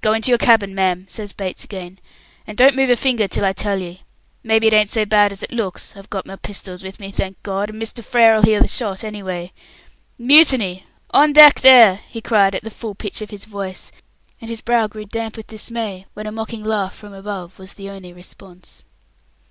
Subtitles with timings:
[0.00, 1.98] "Go into your cabin, ma'am," says Bates again,
[2.46, 4.04] "and don't move a finger till I tell ye.
[4.42, 7.42] Maybe it ain't so bad as it looks; I've got my pistols with me, thank
[7.42, 8.02] God, and Mr.
[8.02, 9.52] Frere'll hear the shot anyway.
[10.18, 10.86] Mutiny?
[11.10, 13.92] On deck there!" he cried at the full pitch of his voice,
[14.40, 17.90] and his brow grew damp with dismay when a mocking laugh from above was the
[17.90, 18.82] only response.